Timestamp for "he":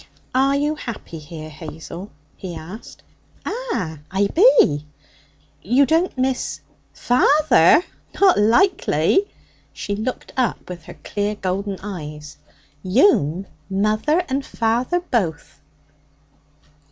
2.35-2.55